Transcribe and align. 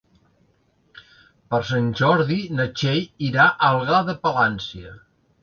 Per 1.53 1.59
Sant 1.71 1.91
Jordi 1.99 2.39
na 2.61 2.67
Txell 2.79 3.29
irà 3.29 3.47
a 3.53 3.71
Algar 3.71 4.01
de 4.11 4.19
Palància. 4.27 4.99